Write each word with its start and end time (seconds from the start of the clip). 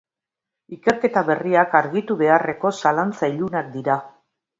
Ikerketa 0.77 1.21
berriak 1.27 1.75
argitu 1.79 2.17
beharreko 2.21 2.73
zalantza 2.79 3.31
ilunak 3.35 3.69
dira. 3.77 3.99